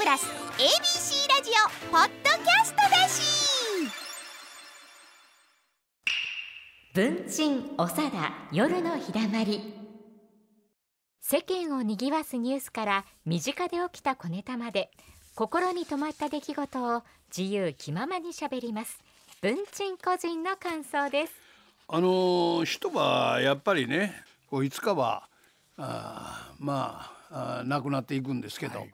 [0.00, 0.24] プラス
[0.56, 3.20] ABC ラジオポッドキャストだし。
[6.94, 9.74] 文鎮おさだ夜のひだまり。
[11.20, 14.90] 世間を賑わすニュースから身近で起きた小ネタまで
[15.34, 17.02] 心に留まった出来事を
[17.36, 18.98] 自由気ままにしゃべります。
[19.42, 21.34] 文鎮個人の感想です。
[21.88, 24.14] あの人はやっぱりね
[24.48, 25.28] こういつかは
[25.76, 28.92] あまああ亡くなっていくんですけど、はい。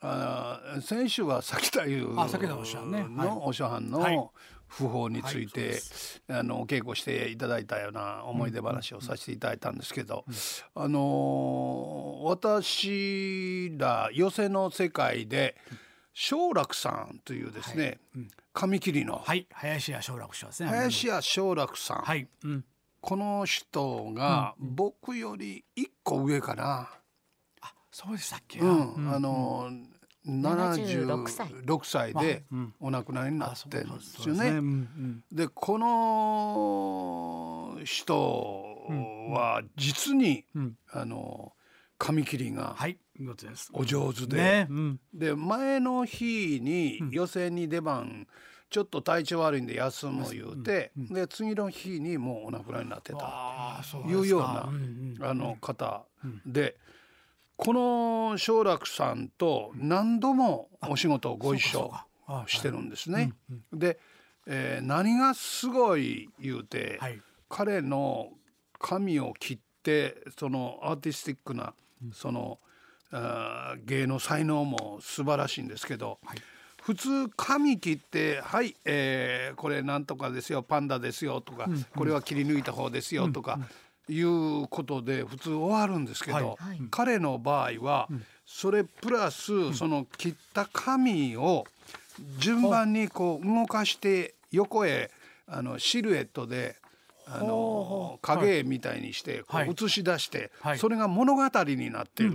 [0.00, 4.18] あ先週は崎田優のお師匠の、はい。
[4.68, 5.80] 訃報について、はい
[6.28, 10.24] あのお稽古していただいたような思い出話をさせていただいたんですけど、
[10.74, 15.56] あの私ら寄席の世界で
[16.12, 18.00] 正楽さんというですね、
[18.52, 19.22] 紙切りの。
[19.24, 19.46] はい。
[19.52, 20.68] 林家正楽師匠ですね。
[20.70, 22.64] 林家正楽さん、はい、うん、
[23.00, 26.90] この人が僕より一個上かな、
[27.98, 29.10] そうでしたっけ、うん。
[29.10, 29.70] あの
[30.28, 31.48] 76歳。
[31.48, 32.44] 76歳で
[32.78, 34.60] お亡くなりになあってるんですよね。
[35.32, 38.66] でこの人
[39.30, 40.76] は実に、うん。
[40.92, 41.54] あの
[41.96, 42.76] 紙切りが
[43.72, 44.68] お上手で、
[45.14, 48.26] で前の日に予選に出番、
[48.68, 53.80] ちょっと体調悪いんで休む言うて、で次の日にもうお亡くなりになってた。
[54.06, 54.68] いうような、
[55.30, 56.04] あの方
[56.44, 56.76] で、
[57.56, 61.90] この正楽さんと何度もお仕事をご一緒
[62.46, 63.32] してるんですね。
[63.72, 63.98] で、
[64.46, 67.20] えー何がすごい言うて、はい。
[67.48, 68.30] 彼の
[68.78, 71.74] 髪を切ってそのアーティスティックな
[72.12, 72.58] その、
[73.10, 76.18] あー芸の才能も素晴らしいんですけど、
[76.82, 83.58] 普通髪切って「はい、えーこれなんとかですよパンダですよ」とか、これは切り抜いた方ですよ」とか、
[84.08, 86.44] いうことで普通終わるんですけど、はい。
[86.46, 86.80] はい。
[86.90, 88.08] 彼の場合は、
[88.44, 91.64] それプラス、その切った髪を
[92.38, 95.10] 順番にこう動かして横へ
[95.46, 96.76] あのシルエットで。
[97.28, 100.78] あの影絵みたいにして映し出して、はい。
[100.78, 102.32] それが物語になってる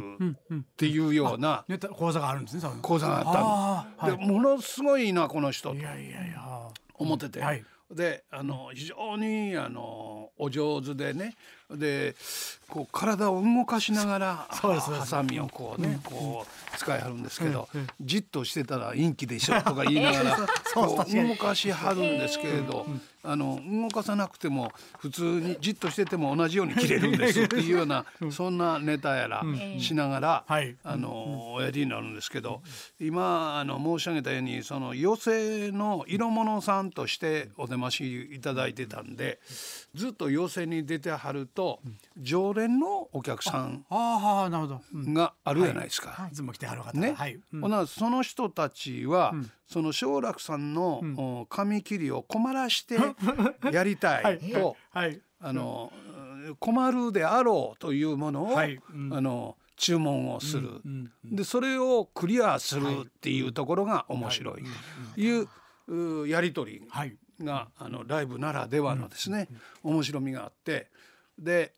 [0.54, 6.68] っていうような講座があるんですね講座があったでものすごいなこの人いやいやいや。
[6.96, 7.64] 思ってて、はい。
[7.90, 11.36] であの非常にあのお上手でね
[11.78, 12.16] で
[12.68, 17.68] こう体を動かしながらハサミをこうね、こう使いはるんですけど、
[18.00, 20.38] じっとしてたら陰気でしょとか言いながら
[20.74, 22.86] そうこう動かしはるんですけれど、
[23.24, 29.44] あの動かさなくても普通にじっとしてても同じように切れるんですっていうような そんなネタやら
[29.78, 30.76] しながら、はい。
[30.84, 32.62] あのおやりになるんですけど
[33.00, 39.40] 今あの申し上げたようにその寄席の色物さんとしてお出ましいただいてたんで
[39.94, 41.82] ずっと寄席に出てはると
[42.18, 45.14] 常連のお客さんああなるほど、うん。
[45.14, 46.30] があるじゃないですか。
[46.32, 46.36] い。
[46.36, 47.62] つも来てはる方ね、はい、うん。
[47.62, 49.34] ほなその人たちは、
[49.68, 52.98] その正楽さんの、お紙切りを困らして
[53.72, 55.22] やりたいと、はい。
[55.40, 55.92] あの
[56.60, 58.80] 困るであろうというものを、はい。
[58.94, 59.14] うん。
[59.14, 61.12] あの注文をする、うん。
[61.26, 64.64] でそれをクリアするっていうところが面白い
[65.16, 65.42] とい。
[65.42, 65.50] う,、
[65.88, 69.48] うやり取りはいがあのライブならではのですね、
[69.84, 70.88] 面白みがあって
[71.38, 71.74] で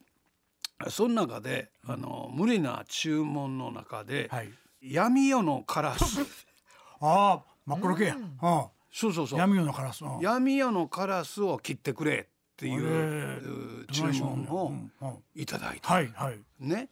[0.89, 4.49] その中であの無理な注文の中で、はい。
[4.81, 6.21] 闇夜のカラス。
[6.99, 8.37] ああ真っ黒系や、うん、
[8.91, 9.39] そうそうそう。
[9.39, 10.19] 闇夜のカラス、うん。
[10.19, 15.93] 闇夜のカラスを切ってくれっていう注文をいただいた。
[15.93, 16.39] はいはい。
[16.59, 16.89] ね、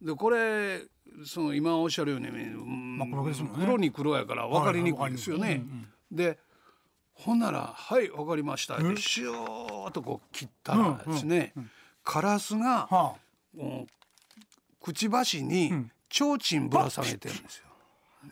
[0.00, 0.82] でこれ
[1.24, 3.64] その今おっしゃるように真っ黒ですもんね。
[3.64, 5.62] 黒に黒やから分かりにくいですよね。
[6.10, 6.38] で
[7.18, 11.52] ほんなら「はい分かりました」ってシューッとこう切ったらですね、
[12.04, 13.14] カラスが、は
[13.56, 13.86] うん
[14.80, 17.64] くちばしに提灯ぶら下げてるんですよ。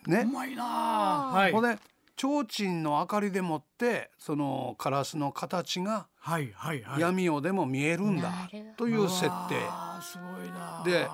[0.07, 0.19] ね。
[0.19, 1.27] あう、まいなあ。
[1.33, 1.53] はい。
[1.53, 1.79] ほんで
[2.17, 7.01] 提灯の明かりでもってそのカラスの形がはいはいはい。
[7.01, 9.29] 闇夜でも見えるんだという設定。
[9.69, 11.09] ああすごいなで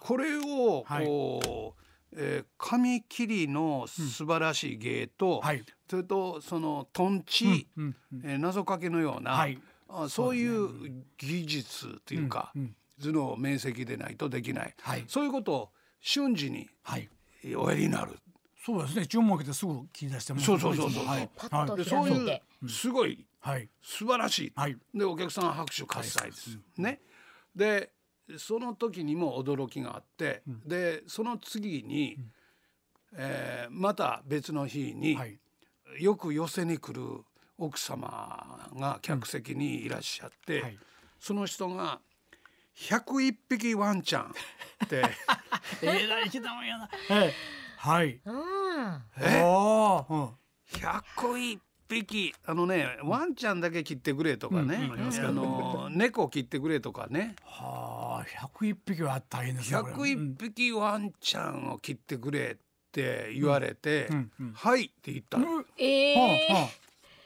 [0.00, 1.06] これをはい。
[1.06, 1.79] こう、
[2.16, 5.64] えー紙切りの素晴らしい芸と、はい。
[5.88, 9.58] それとそのトンチ、うんえー謎かけのような、はい。
[9.88, 12.52] あそういう技術というか、
[13.00, 15.04] 頭脳面積でないとできない、はい。
[15.08, 15.70] そういうことを
[16.00, 17.08] 瞬時にはい。
[17.56, 18.18] おやりになる。
[18.64, 19.06] そうですね。
[19.06, 21.28] 注文受けてすぐ切り出してもそうそうそうそうはい。
[21.34, 23.68] パッとでひそういうてすごいはい。
[23.82, 24.76] 素晴らしい、はい。
[24.94, 27.00] でお客さん拍手喝采です、ね。
[27.56, 27.90] で
[28.38, 32.18] その時にも驚きがあって、でその次に、
[33.16, 35.38] えーまた別の日に、はい。
[35.98, 37.24] よく寄せに来る
[37.58, 40.78] 奥様が客席にいらっしゃって、はい。
[41.18, 42.00] その人が
[42.76, 44.32] 「101匹ワンちゃん」
[44.84, 45.02] って。
[45.82, 47.34] えらい来たもんやなはい
[47.76, 48.20] はい。
[48.24, 49.02] うん。
[49.18, 50.14] えおー。
[50.14, 50.36] うん。
[50.78, 52.34] 101匹。
[52.46, 57.36] あのねワンちゃんだけ切ってくれとかね、うんうんあの猫切ってくれとかね。
[57.44, 59.80] はあ、百一匹は大変ですね。
[59.80, 64.30] これ101匹ワンちゃんを切ってくれって言われて「うん。
[64.40, 65.56] うんはい」って言ったの。
[65.56, 66.68] うんえはえあは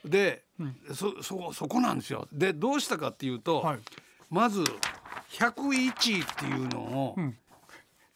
[0.04, 0.76] で、うん。
[0.94, 2.26] そそそこなんですよ。
[2.32, 3.80] でどうしたかっていうと、あはい。
[4.30, 4.64] まず
[5.30, 7.36] 101っていうのをうん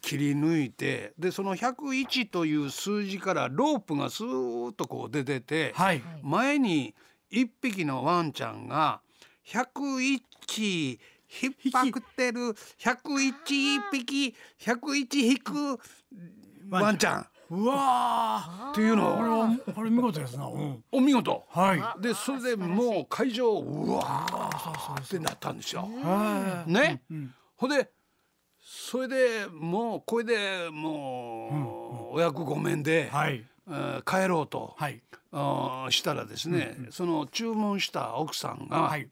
[0.01, 6.03] 切り抜いてでその101という数字からロープがスーッとこう出てて、はい。
[6.23, 6.95] 前に
[7.33, 9.01] 1匹のワンちゃんが
[9.47, 10.21] 101
[11.43, 13.33] 引っ張ってる101
[13.93, 15.79] 匹101引く
[16.71, 20.47] ワンちゃんっうわていうのーこれ見事ですな。
[20.47, 20.85] うん。
[20.93, 22.03] お見事はい。
[22.03, 25.89] でそれでもう会場うわーってなったんですよ。
[26.03, 26.71] はい。
[26.71, 27.91] ね、うんほんで
[28.71, 33.11] それでもうこれでもうお役御免で、
[34.05, 35.01] 帰ろうと、はい。
[35.91, 39.09] したらですね、その注文した奥さんが、はい。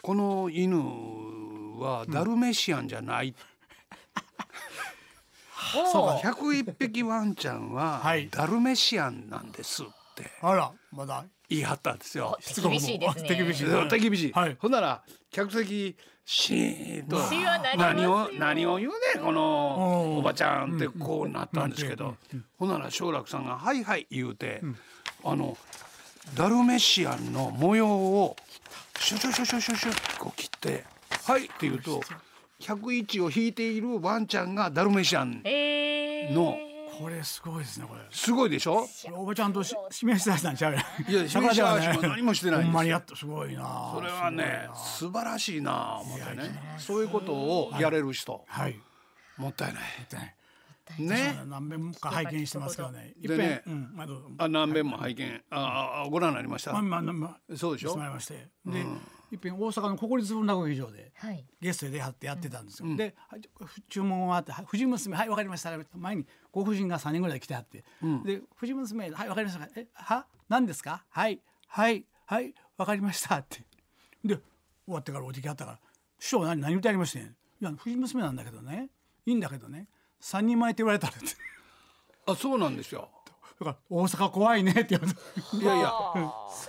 [0.00, 0.78] この犬
[1.80, 3.34] はダルメシアンじゃない、
[5.92, 6.28] そうか。
[6.30, 11.24] 101匹ワンちゃんははいダルメシアンなんですってあら、まだ。
[11.52, 12.38] 言い張ったんですよ。
[12.54, 13.28] 手厳しいですね。
[13.28, 13.64] 手厳しい。
[13.66, 14.56] で手厳しい、はい。
[14.58, 17.18] ほんなら客席シーンと。
[17.76, 18.12] 何よ。
[18.12, 20.18] を何を言うねんこのうん。
[20.18, 21.96] おばちゃんってこうなったんですけうん。
[21.96, 22.16] ど、
[22.58, 24.62] ほんなら正楽さんが「はいはい」言うて、
[25.24, 25.56] あの
[26.34, 28.36] ダルメシアンの模様を
[28.98, 30.84] シュシュシュシュシュシュこう切って
[31.26, 32.00] 「はい」って言うと
[32.60, 36.56] 101を引いているワンちゃんがダルメシアンええの
[36.98, 37.86] これすごいですね。
[37.88, 38.00] これ。
[38.10, 38.86] すごいでしょ？
[39.14, 41.10] おばちゃんとし示し出したんちゃうやん。
[41.10, 43.92] いや 示し出しも何もしてないほんまにやっとすごいな。
[43.94, 48.78] それはね素晴らしいなあ思ってねそういうことをやれる人はい。
[49.38, 49.82] もったいない。
[50.18, 50.36] ね
[50.98, 51.42] ね。
[51.46, 53.14] 何遍か拝見してますけどね。
[53.18, 53.62] でね
[54.38, 56.72] あ何遍も拝見ああご覧になりました？
[56.72, 56.82] まあ。
[56.82, 57.96] まあまあそうでしょ？
[58.66, 58.84] で、
[59.32, 62.94] いっぺん大阪の国立文楽劇場ではいゲストで出はってやってたんですよ。
[62.94, 63.38] で、は
[63.88, 65.72] 注文があって、は藤娘はいわかりました。
[65.96, 67.82] 前にご婦人が三人ぐらい来てはって、
[68.24, 69.68] で藤娘はいわかりました。
[69.74, 70.26] えは？
[70.50, 71.02] 何ですか？
[71.08, 73.64] はいはいはいわかりましたって。
[74.22, 74.44] で終
[74.94, 75.80] わってからおじきあったから
[76.18, 77.22] 師匠何何言ってありましてん？
[77.22, 77.28] い
[77.60, 78.90] や藤娘なんだけどね、
[79.24, 79.88] いいんだけどね、
[80.20, 81.26] 三人前って言われたらって。
[82.26, 83.08] あそうなんですよ。
[83.64, 85.56] だから大阪怖いねって言われて。
[85.56, 85.92] いやいや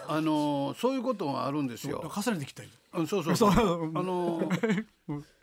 [0.08, 0.22] あ。
[0.22, 2.04] のそういうことがあるんですよ。
[2.16, 2.70] 重ねてきたり。
[2.94, 3.88] うんそうそうそそう。
[3.88, 3.92] う。
[3.98, 4.50] あの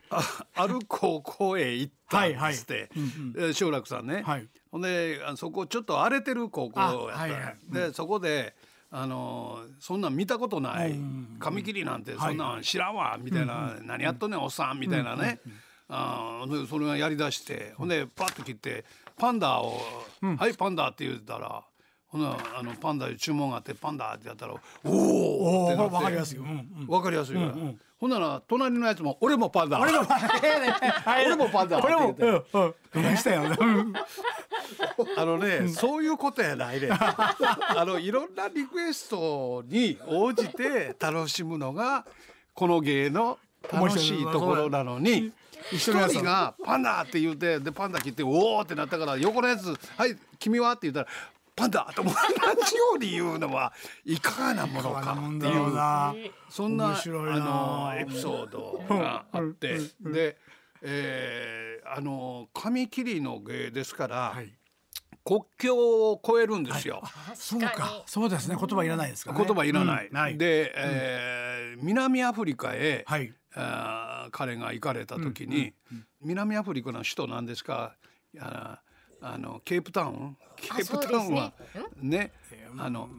[0.09, 0.21] あ
[0.55, 2.89] ある高校へ行ったんですって、
[3.37, 4.23] え正楽さんね。
[4.25, 4.47] はい。
[4.71, 7.57] ほんであそこちょっと荒れてる高校やった、あはいはい。
[7.69, 8.53] でそこで
[8.89, 10.99] あのそんなん見たことない、
[11.39, 15.39] 紙切りなんてそんなん知らんわみたいな、何やっとんねんおっさんみたいなね、
[15.87, 17.73] あーでそれがやりだして。
[17.77, 18.83] ほんでパッと切って
[19.17, 19.79] パンダを
[20.37, 21.63] 「はいパンダ」って言ったら。
[22.11, 24.53] ほなあのパンダで注文があってパンダってやったら
[24.83, 24.89] 「お
[25.63, 27.53] お!」ってなってわかりやすいようんうんわかりやすいよ、
[27.97, 29.99] ほんなら隣のやつも「俺もパンダ」俺も
[31.25, 33.43] 俺もパンダこれも、って言ってうん、うん、どないしたよ。
[33.57, 33.93] うん
[35.17, 36.89] あのね、そういうことやないね。
[36.91, 37.35] あ
[37.85, 42.05] のいろんなリクエストに応じて楽しむのが
[42.53, 43.39] この芸の
[43.71, 45.31] 楽しいところなのに。
[45.71, 51.07] 一人がパンダって言ってでパンダ切っておおってなったから横のやつ「はい君は?」って言ったら
[51.55, 52.15] 「パンダ」と同じ
[52.75, 53.73] ように言うのは
[54.05, 56.31] いかがなものかっていう。
[56.49, 60.37] そんなあのエピソードがあってで、
[60.81, 64.53] えーあの紙切りの芸ですから、はい。
[65.23, 67.03] 国境を越えるんですよ。
[67.35, 68.03] そうか。
[68.05, 68.55] そうですね。
[68.57, 69.45] 言葉いらないですから、ね。
[69.45, 70.07] 言葉いらない。
[70.07, 70.37] うんない。
[70.37, 73.33] で、えー南アフリカへ、はい。
[73.53, 75.73] あー彼が行かれた時に、
[76.21, 77.95] 南アフリカの首都なんですか？
[78.39, 78.81] あ
[79.23, 80.37] あのケープタウン？
[80.55, 81.53] ケープタウンは
[81.97, 82.31] ね
[82.77, 83.09] あの、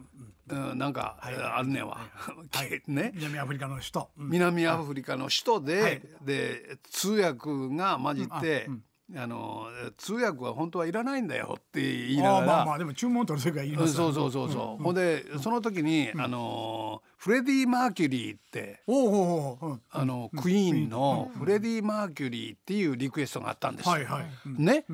[0.49, 1.99] うん、なんか、あるねんわ、
[2.51, 3.11] けね。
[3.15, 4.09] 南アフリカの首都。
[4.17, 4.29] うん。
[4.29, 6.01] 南アフリカの首都で、はい。
[6.23, 8.69] で通訳が混じって、
[9.15, 9.67] あの
[9.97, 19.73] 通訳は本当はいらないんだよって言いながら、ああまあまあでも注文取る時いますそうそうそうそう、ほんでその時に、あのフレディ・マーキュリーっておうおうおう、う。
[19.75, 23.91] ん、あの、クイーンのフレディ・マーキュリーっていうリクエストがあったんですよ。
[23.93, 24.65] はいはい、うん。
[24.65, 24.85] ね、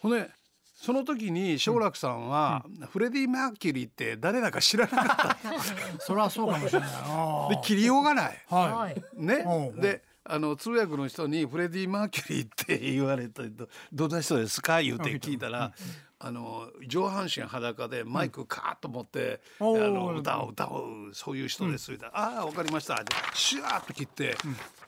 [0.00, 0.30] ほんで
[0.74, 5.60] その時に正楽さんは、フレディ・マーキュリーって誰だか知らなかった。
[6.00, 6.90] それはそうかもしれない。
[6.90, 8.44] なで切りようがない。
[8.48, 9.02] ははい。
[9.14, 9.44] ね。
[9.76, 15.72] であの通訳の人に「フレディ・マーキュリーって言われたどどんな人ですか?」言うて聞いたら、
[16.18, 24.36] あの上半身裸でマイクカーッと持って、あの歌を歌うそういう人ですみたいな「ああ分かりました」ってシュワーッと切って、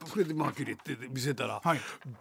[0.07, 1.80] フレディ・マーキュリーって見せたら、はい。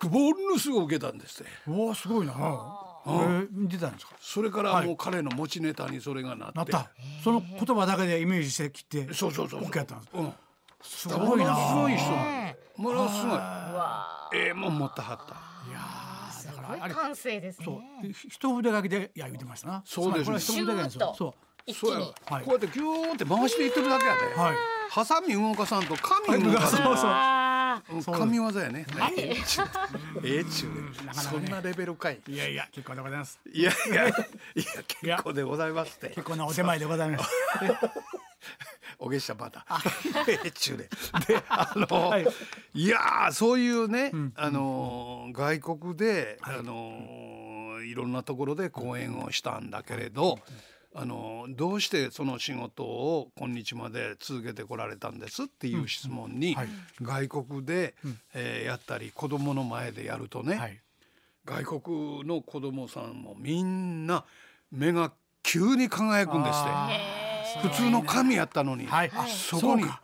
[0.10, 1.52] ものすごい受けたんですって。
[1.52, 2.34] いおおすごいな。
[2.34, 4.14] ほえー見てたんですか？
[4.20, 6.58] それからもう彼の持ちネタにそれがなって。
[6.58, 6.92] なった。
[7.24, 9.70] その言葉だけでイメージしてきてそうそうそうそう。
[9.70, 10.10] OK やったんです。
[10.14, 10.34] うん。
[10.82, 11.56] すごいな。
[11.56, 12.47] すごい人ね
[12.78, 13.40] ものすごい。
[14.34, 15.36] ええもん持ったはった。
[15.70, 16.48] いやーだす
[16.80, 17.82] から感性ですそう。
[18.30, 19.82] 一筆書きでいや言ってましたな。
[19.86, 20.26] そうです。
[20.26, 21.00] これは一筆書きなんですよ。
[21.00, 21.14] シューッと。
[21.14, 21.32] そそう。
[21.32, 21.34] や
[21.68, 22.14] 一気に。
[22.36, 22.46] はい。
[22.46, 24.56] こうやってギューって回していってるだけやで、うはい。
[24.90, 28.16] ハサミ動かさんと紙動かさんそうそう。
[28.18, 28.86] 神業やね。
[29.16, 31.14] ええちゅう。
[31.14, 32.20] そんなレベルかい。
[32.28, 33.40] いやいや結構でございます。
[33.52, 34.14] いやいやいや
[34.88, 36.10] 結構でございますって。
[36.10, 37.30] 結構なお手前でございます
[39.00, 39.66] お月謝まだ。
[40.28, 40.90] ええちゅうで。
[41.28, 42.28] であの、はい。
[42.74, 50.40] い、やーそういうね、あの外国で、あのいろんなところで講演をしたんだけれど。
[50.96, 56.68] あのどうしてその仕事を今日まで続けてこられたんですっていう質問に、はい
[57.04, 57.94] 外国で、
[58.34, 60.82] えーやったり子供の前でやるとね、はい。
[61.46, 64.26] 外国の子供さんもみんな
[64.72, 65.12] 目が
[65.44, 67.17] 急に輝くんですあって
[67.62, 69.12] 普通の紙やったのに、はい。
[69.14, 70.02] あそこにうか。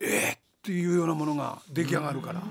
[0.00, 2.42] えーっていうようなものが出来上がるから、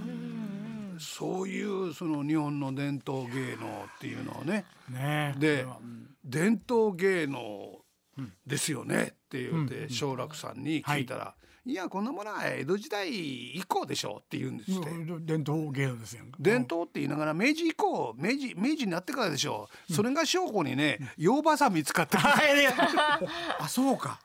[1.00, 4.66] そういうその日本の伝統芸能っていうのをね。
[4.90, 5.40] うんねえ。
[5.40, 6.10] でうん。
[6.26, 7.80] 伝統芸能
[8.46, 11.36] ですよねって言って松楽さんに聞いたら
[11.66, 14.90] 「いやこんなものは江戸時代以降でしょ」って言うんですって。
[14.90, 22.24] うん伝統芸能ですよ伝統って言いながら明治以降明治明治になってからでしょう、それが証拠にね洋ばさみ使ってる。
[23.60, 24.20] あ そうか。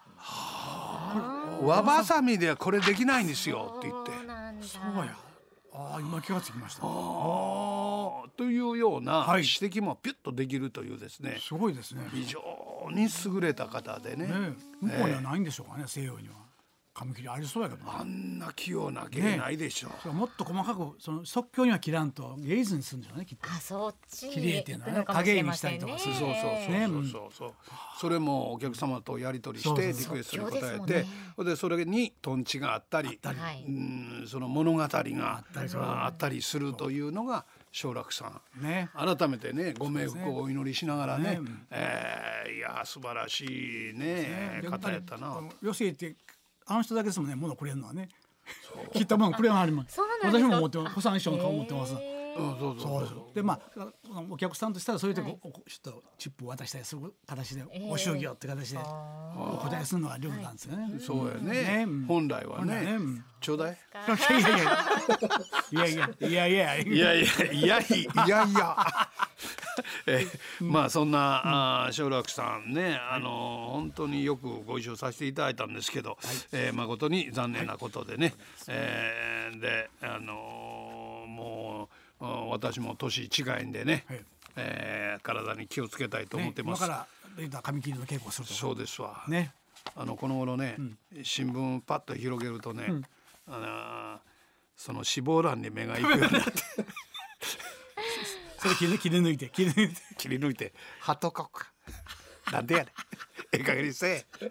[1.62, 4.12] 和ばさみではこれできないんですよって言って。
[4.66, 5.16] そうや。
[5.76, 6.82] ああ今気がつきました。
[6.84, 9.42] あーというようなはい。
[9.42, 11.38] 指摘もピュッとできるというですね。
[11.40, 12.06] すごいですね。
[12.12, 12.40] 非常
[12.92, 14.26] に優れた方でね。
[14.26, 14.52] ねえ。
[14.80, 16.34] 向こうにはないんでしょうかね西洋には
[16.94, 19.88] 紙切りありそうやけどあねんな器用な芸ないでしょ。
[19.88, 23.50] う、それはもっと細かくその即興には切らんと芸術にするんでしょうねきっと。
[23.50, 24.98] あそっち綺麗っていうのはね。
[24.98, 25.78] 行くかもしれませんね。
[25.80, 27.30] 影にしそうそうそうねそうそう。
[27.36, 27.52] そう。
[28.00, 31.06] それもお客様とやり取りしてリクエストに答えてもんね。
[31.36, 33.38] それでそれにトンチがあったりたり。
[33.40, 33.64] はい。
[33.66, 38.62] うんその物語がたりそうあったりするというのが松楽さん。
[38.62, 38.88] ね。
[38.94, 41.30] 改めてねご冥福をお祈りしながらね。
[41.30, 41.36] ね。
[41.40, 45.40] うんえーいや素晴らしいねで方やったな。
[45.62, 46.14] よしって
[46.66, 48.08] あの人だけですもんね物くれるのはね。
[48.92, 49.94] 切ったものくれはあります。
[49.94, 50.48] そうなんですか？
[50.48, 50.94] 私も持ってます。
[50.96, 51.92] 小三師匠の顔持ってます。
[51.92, 51.98] うん
[52.36, 53.34] そうそうそう。
[53.34, 60.98] でまあお客さんとしたらそういう時、おちょっとチップを渡したりする形で、えお祝儀をって形でお答えするのがルールなんですよね。
[60.98, 61.62] そうやね。
[61.62, 61.84] ね。
[61.84, 62.06] うん。
[62.06, 62.80] 本来はね。
[62.80, 62.92] ね。
[62.94, 63.24] うん。
[63.40, 63.78] ちょうだい。
[65.70, 66.18] いやいやいや。
[66.28, 66.92] いやいやいやいや。
[66.92, 67.24] いやい
[67.62, 68.76] やいやいや。
[70.06, 70.26] え
[70.60, 76.18] まあそんなあー松楽さんねあの本当によくご一緒させていただいたんですけど、
[76.52, 78.34] えー誠に残念なことでね、
[78.68, 81.88] えーであのーも
[82.20, 84.24] ううん私も年違いんでね、はい。
[84.56, 86.84] えー体に気をつけたいと思ねってます。
[86.84, 87.06] 今から
[87.38, 89.24] 言ったら紙切りの稽古をするとそうですわ。
[89.28, 89.52] ね。
[89.96, 90.76] あのこの頃ね、
[91.22, 92.86] 新聞パッと広げるとね、
[93.48, 94.18] あのー
[94.76, 96.50] その死亡欄に目が行くようになって
[98.64, 101.70] それ切り切り抜いて切り抜いて 切り抜いて貼っとこうか。
[102.50, 102.88] なんでやねん。
[103.52, 104.50] ええ加減にせえ。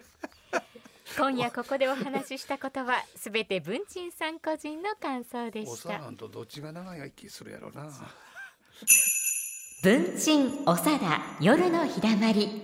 [1.18, 7.90] 今夜ここでお話ししたことはすべて文鎮さん個人の感想でおしたさらんとどっちが長生きするやろな。
[9.82, 12.62] 文鎮おさだ夜のひだまり